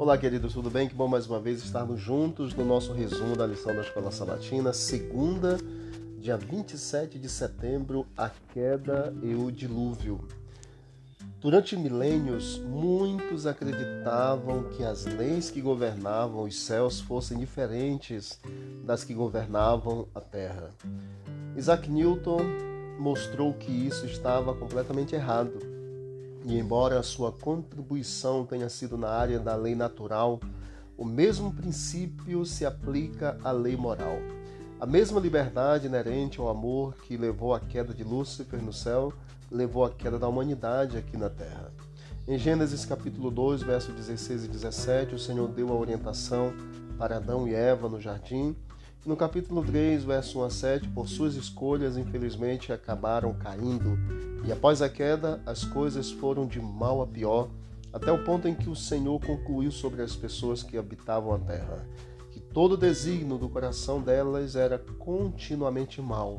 Olá, 0.00 0.16
queridos, 0.16 0.54
tudo 0.54 0.70
bem? 0.70 0.88
Que 0.88 0.94
bom 0.94 1.06
mais 1.06 1.26
uma 1.26 1.38
vez 1.38 1.62
estarmos 1.62 2.00
juntos 2.00 2.54
no 2.54 2.64
nosso 2.64 2.90
resumo 2.94 3.36
da 3.36 3.46
lição 3.46 3.76
da 3.76 3.82
Escola 3.82 4.10
Sabatina, 4.10 4.72
segunda, 4.72 5.58
dia 6.18 6.38
27 6.38 7.18
de 7.18 7.28
setembro, 7.28 8.06
a 8.16 8.30
queda 8.54 9.14
e 9.22 9.34
o 9.34 9.52
dilúvio. 9.52 10.26
Durante 11.38 11.76
milênios, 11.76 12.56
muitos 12.60 13.46
acreditavam 13.46 14.70
que 14.70 14.82
as 14.82 15.04
leis 15.04 15.50
que 15.50 15.60
governavam 15.60 16.44
os 16.44 16.58
céus 16.58 16.98
fossem 16.98 17.36
diferentes 17.36 18.40
das 18.82 19.04
que 19.04 19.12
governavam 19.12 20.08
a 20.14 20.20
terra. 20.22 20.70
Isaac 21.54 21.90
Newton 21.90 22.40
mostrou 22.98 23.52
que 23.52 23.70
isso 23.70 24.06
estava 24.06 24.54
completamente 24.54 25.14
errado 25.14 25.69
e 26.44 26.58
embora 26.58 26.98
a 26.98 27.02
sua 27.02 27.32
contribuição 27.32 28.44
tenha 28.44 28.68
sido 28.68 28.96
na 28.96 29.08
área 29.08 29.38
da 29.38 29.54
lei 29.54 29.74
natural, 29.74 30.40
o 30.96 31.04
mesmo 31.04 31.52
princípio 31.52 32.44
se 32.44 32.64
aplica 32.64 33.38
à 33.42 33.50
lei 33.50 33.76
moral. 33.76 34.18
A 34.80 34.86
mesma 34.86 35.20
liberdade 35.20 35.86
inerente 35.86 36.40
ao 36.40 36.48
amor 36.48 36.94
que 36.94 37.16
levou 37.16 37.54
à 37.54 37.60
queda 37.60 37.92
de 37.92 38.02
Lúcifer 38.02 38.62
no 38.62 38.72
céu, 38.72 39.12
levou 39.50 39.84
à 39.84 39.90
queda 39.90 40.18
da 40.18 40.28
humanidade 40.28 40.96
aqui 40.96 41.16
na 41.16 41.28
terra. 41.28 41.72
Em 42.26 42.38
Gênesis 42.38 42.84
capítulo 42.84 43.30
2, 43.30 43.62
versos 43.62 43.94
16 43.94 44.44
e 44.44 44.48
17, 44.48 45.14
o 45.14 45.18
Senhor 45.18 45.48
deu 45.48 45.68
a 45.68 45.74
orientação 45.74 46.52
para 46.96 47.16
Adão 47.16 47.48
e 47.48 47.54
Eva 47.54 47.88
no 47.88 48.00
jardim. 48.00 48.54
No 49.06 49.16
capítulo 49.16 49.64
3, 49.64 50.04
verso 50.04 50.40
1 50.40 50.44
a 50.44 50.50
7, 50.50 50.88
por 50.90 51.08
suas 51.08 51.34
escolhas, 51.34 51.96
infelizmente, 51.96 52.70
acabaram 52.70 53.32
caindo. 53.32 53.98
E 54.44 54.52
após 54.52 54.82
a 54.82 54.90
queda, 54.90 55.40
as 55.46 55.64
coisas 55.64 56.10
foram 56.10 56.46
de 56.46 56.60
mal 56.60 57.00
a 57.00 57.06
pior, 57.06 57.48
até 57.94 58.12
o 58.12 58.22
ponto 58.22 58.46
em 58.46 58.54
que 58.54 58.68
o 58.68 58.76
Senhor 58.76 59.18
concluiu 59.18 59.70
sobre 59.70 60.02
as 60.02 60.14
pessoas 60.14 60.62
que 60.62 60.76
habitavam 60.76 61.32
a 61.32 61.38
terra, 61.38 61.88
que 62.30 62.40
todo 62.40 62.72
o 62.72 62.76
desígnio 62.76 63.38
do 63.38 63.48
coração 63.48 64.02
delas 64.02 64.54
era 64.54 64.78
continuamente 64.98 66.02
mau, 66.02 66.38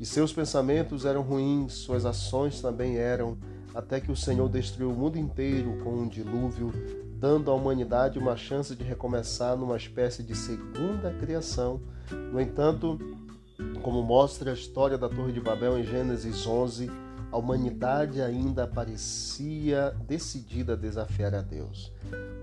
e 0.00 0.04
seus 0.04 0.32
pensamentos 0.32 1.04
eram 1.04 1.22
ruins, 1.22 1.74
suas 1.74 2.04
ações 2.04 2.60
também 2.60 2.96
eram, 2.96 3.38
até 3.74 4.00
que 4.00 4.10
o 4.10 4.16
Senhor 4.16 4.48
destruiu 4.48 4.90
o 4.90 4.94
mundo 4.94 5.18
inteiro 5.18 5.78
com 5.82 5.90
um 5.90 6.08
dilúvio, 6.08 6.72
dando 7.18 7.50
à 7.50 7.54
humanidade 7.54 8.18
uma 8.18 8.36
chance 8.36 8.74
de 8.74 8.82
recomeçar 8.82 9.56
numa 9.56 9.76
espécie 9.76 10.22
de 10.22 10.34
segunda 10.34 11.12
criação. 11.14 11.80
No 12.32 12.40
entanto, 12.40 12.98
como 13.82 14.02
mostra 14.02 14.50
a 14.50 14.54
história 14.54 14.98
da 14.98 15.08
Torre 15.08 15.32
de 15.32 15.40
Babel 15.40 15.78
em 15.78 15.84
Gênesis 15.84 16.46
11, 16.46 16.90
a 17.30 17.36
humanidade 17.36 18.20
ainda 18.20 18.66
parecia 18.66 19.94
decidida 20.06 20.72
a 20.72 20.76
desafiar 20.76 21.34
a 21.34 21.40
Deus. 21.40 21.92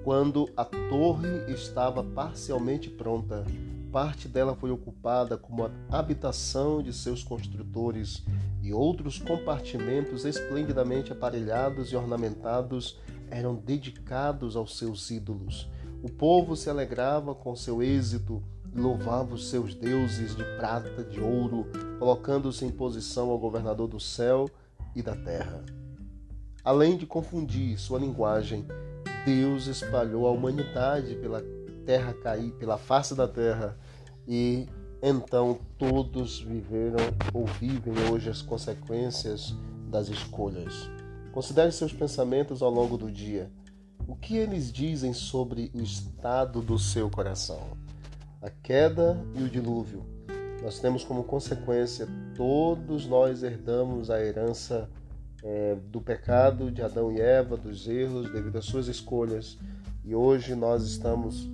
Quando 0.03 0.49
a 0.55 0.63
torre 0.63 1.51
estava 1.51 2.01
parcialmente 2.03 2.89
pronta, 2.89 3.43
parte 3.91 4.27
dela 4.27 4.55
foi 4.55 4.71
ocupada 4.71 5.37
como 5.37 5.69
habitação 5.89 6.81
de 6.81 6.93
seus 6.93 7.23
construtores 7.23 8.23
e 8.61 8.73
outros 8.73 9.17
compartimentos 9.19 10.25
esplendidamente 10.25 11.11
aparelhados 11.11 11.91
e 11.91 11.95
ornamentados 11.95 12.99
eram 13.29 13.55
dedicados 13.55 14.55
aos 14.55 14.77
seus 14.77 15.09
ídolos. 15.09 15.69
O 16.03 16.09
povo 16.09 16.55
se 16.55 16.69
alegrava 16.69 17.33
com 17.33 17.55
seu 17.55 17.81
êxito 17.81 18.43
e 18.75 18.79
louvava 18.79 19.33
os 19.33 19.49
seus 19.49 19.73
deuses 19.73 20.35
de 20.35 20.43
prata, 20.57 21.03
de 21.03 21.19
ouro, 21.19 21.65
colocando-se 21.97 22.65
em 22.65 22.71
posição 22.71 23.29
ao 23.29 23.39
governador 23.39 23.87
do 23.87 23.99
céu 23.99 24.49
e 24.95 25.01
da 25.01 25.15
terra. 25.15 25.63
Além 26.63 26.97
de 26.97 27.05
confundir 27.05 27.79
sua 27.79 27.99
linguagem, 27.99 28.65
Deus 29.25 29.67
espalhou 29.67 30.27
a 30.27 30.31
humanidade 30.31 31.15
pela 31.15 31.41
terra 31.87 32.13
cair, 32.13 32.51
pela 32.51 32.77
face 32.77 33.15
da 33.15 33.27
terra, 33.27 33.75
e 34.27 34.67
então 35.01 35.57
todos 35.77 36.39
viveram 36.39 36.99
ou 37.33 37.45
vivem 37.45 37.93
hoje 38.11 38.29
as 38.29 38.41
consequências 38.41 39.55
das 39.89 40.09
escolhas. 40.09 40.89
Considere 41.31 41.71
seus 41.71 41.93
pensamentos 41.93 42.61
ao 42.61 42.69
longo 42.69 42.97
do 42.97 43.09
dia. 43.09 43.49
O 44.07 44.15
que 44.15 44.37
eles 44.37 44.71
dizem 44.71 45.13
sobre 45.13 45.71
o 45.73 45.81
estado 45.81 46.61
do 46.61 46.77
seu 46.77 47.09
coração? 47.09 47.61
A 48.41 48.49
queda 48.49 49.19
e 49.35 49.43
o 49.43 49.49
dilúvio 49.49 50.17
nós 50.61 50.79
temos 50.79 51.03
como 51.03 51.23
consequência, 51.23 52.07
todos 52.35 53.05
nós 53.05 53.43
herdamos 53.43 54.09
a 54.09 54.19
herança 54.19 54.89
é, 55.43 55.75
do 55.91 56.01
pecado 56.01 56.71
de 56.71 56.81
Adão 56.81 57.11
e 57.11 57.21
Eva, 57.21 57.55
dos 57.55 57.87
erros, 57.87 58.31
devido 58.31 58.57
às 58.57 58.65
suas 58.65 58.87
escolhas. 58.87 59.57
E 60.03 60.15
hoje 60.15 60.55
nós 60.55 60.83
estamos 60.83 61.47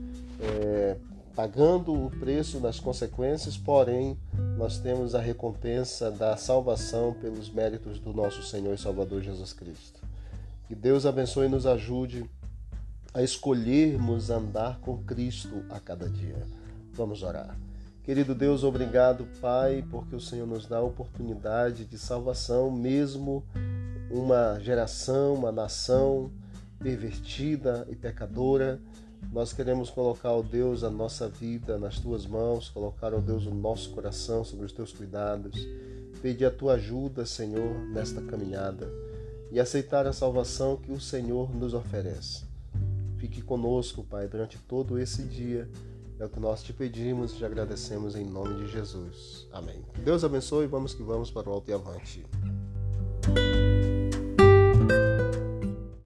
é, 0.43 0.97
pagando 1.35 1.93
o 1.93 2.09
preço 2.09 2.59
das 2.59 2.79
consequências, 2.79 3.57
porém 3.57 4.17
nós 4.57 4.77
temos 4.77 5.15
a 5.15 5.21
recompensa 5.21 6.11
da 6.11 6.37
salvação 6.37 7.13
pelos 7.13 7.49
méritos 7.49 7.99
do 7.99 8.13
nosso 8.13 8.43
Senhor 8.43 8.73
e 8.73 8.77
Salvador 8.77 9.21
Jesus 9.21 9.53
Cristo. 9.53 10.01
Que 10.67 10.75
Deus 10.75 11.05
abençoe 11.05 11.47
e 11.47 11.49
nos 11.49 11.65
ajude 11.65 12.29
a 13.13 13.21
escolhermos 13.21 14.29
andar 14.29 14.79
com 14.79 14.97
Cristo 15.03 15.63
a 15.69 15.79
cada 15.79 16.09
dia. 16.09 16.45
Vamos 16.93 17.23
orar. 17.23 17.57
Querido 18.03 18.35
Deus, 18.35 18.63
obrigado, 18.63 19.25
Pai, 19.39 19.83
porque 19.89 20.15
o 20.15 20.19
Senhor 20.19 20.45
nos 20.45 20.67
dá 20.67 20.77
a 20.77 20.83
oportunidade 20.83 21.85
de 21.85 21.97
salvação, 21.97 22.69
mesmo 22.69 23.43
uma 24.11 24.59
geração, 24.59 25.35
uma 25.35 25.51
nação 25.51 26.29
pervertida 26.79 27.87
e 27.89 27.95
pecadora. 27.95 28.79
Nós 29.31 29.53
queremos 29.53 29.89
colocar, 29.89 30.31
ó 30.31 30.41
Deus, 30.41 30.83
a 30.83 30.89
nossa 30.89 31.27
vida 31.27 31.77
nas 31.77 31.99
tuas 31.99 32.25
mãos, 32.25 32.69
colocar, 32.69 33.13
ó 33.13 33.19
Deus, 33.19 33.45
o 33.45 33.53
nosso 33.53 33.91
coração 33.91 34.43
sobre 34.43 34.65
os 34.65 34.71
teus 34.71 34.91
cuidados, 34.91 35.67
pedir 36.21 36.45
a 36.45 36.51
tua 36.51 36.73
ajuda, 36.73 37.25
Senhor, 37.25 37.79
nesta 37.89 38.21
caminhada 38.21 38.89
e 39.51 39.59
aceitar 39.59 40.07
a 40.07 40.13
salvação 40.13 40.77
que 40.77 40.91
o 40.91 40.99
Senhor 40.99 41.55
nos 41.55 41.73
oferece. 41.73 42.43
Fique 43.17 43.41
conosco, 43.41 44.03
Pai, 44.03 44.27
durante 44.27 44.57
todo 44.57 44.99
esse 44.99 45.23
dia 45.23 45.69
é 46.19 46.25
o 46.25 46.29
que 46.29 46.39
nós 46.39 46.63
te 46.63 46.71
pedimos 46.71 47.33
e 47.33 47.37
te 47.37 47.45
agradecemos 47.45 48.15
em 48.15 48.23
nome 48.23 48.63
de 48.63 48.71
Jesus. 48.71 49.47
Amém. 49.51 49.83
Deus 50.03 50.23
abençoe 50.23 50.65
e 50.65 50.67
vamos 50.67 50.93
que 50.93 51.03
vamos 51.03 51.29
para 51.29 51.49
o 51.49 51.53
alto 51.53 51.69
e 51.69 51.73
avante. 51.73 52.25